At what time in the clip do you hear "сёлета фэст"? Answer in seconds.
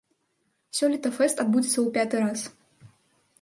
0.77-1.37